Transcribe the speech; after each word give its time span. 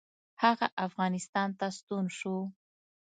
هغه 0.43 0.67
افغانستان 0.87 1.49
ته 1.59 1.67
ستون 1.77 2.05
شو. 2.17 2.35